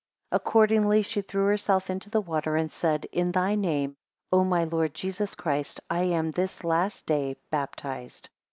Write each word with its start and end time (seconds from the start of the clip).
7 0.31 0.37
Accordingly 0.39 1.03
she 1.03 1.21
threw 1.21 1.45
herself 1.45 1.87
into 1.87 2.09
the 2.09 2.21
water, 2.21 2.55
and 2.55 2.71
said, 2.71 3.05
In 3.11 3.31
thy 3.33 3.53
name, 3.53 3.97
O 4.31 4.43
my 4.43 4.63
Lord 4.63 4.95
Jesus 4.95 5.35
Christ, 5.35 5.79
I 5.91 6.05
am 6.05 6.31
this 6.31 6.63
last 6.63 7.05
day 7.05 7.35
baptized. 7.51 8.31